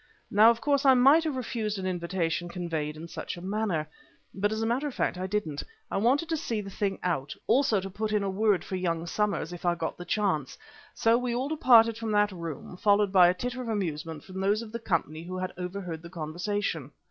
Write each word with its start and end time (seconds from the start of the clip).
Now, 0.31 0.49
of 0.49 0.61
course, 0.61 0.83
I 0.83 0.95
might 0.95 1.23
have 1.25 1.35
refused 1.35 1.77
an 1.77 1.85
invitation 1.85 2.49
conveyed 2.49 2.97
in 2.97 3.07
such 3.07 3.37
a 3.37 3.39
manner. 3.41 3.87
But, 4.33 4.51
as 4.51 4.63
a 4.63 4.65
matter 4.65 4.87
of 4.87 4.95
fact, 4.95 5.15
I 5.19 5.27
didn't. 5.27 5.61
I 5.91 5.97
wanted 5.97 6.27
to 6.29 6.37
see 6.37 6.59
the 6.59 6.71
thing 6.71 6.97
out; 7.03 7.35
also 7.45 7.79
to 7.79 7.87
put 7.87 8.11
in 8.11 8.23
a 8.23 8.27
word 8.27 8.63
for 8.63 8.75
young 8.75 9.05
Somers, 9.05 9.53
if 9.53 9.63
I 9.63 9.75
got 9.75 9.99
the 9.99 10.03
chance. 10.05 10.57
So 10.95 11.19
we 11.19 11.35
all 11.35 11.49
departed 11.49 11.97
from 11.99 12.11
that 12.13 12.31
room, 12.31 12.77
followed 12.77 13.11
by 13.13 13.27
a 13.27 13.33
titter 13.35 13.61
of 13.61 13.67
amusement 13.69 14.23
from 14.23 14.39
those 14.41 14.63
of 14.63 14.71
the 14.71 14.79
company 14.79 15.21
who 15.23 15.37
had 15.37 15.53
overheard 15.55 16.01
the 16.01 16.09
conversation. 16.09 16.89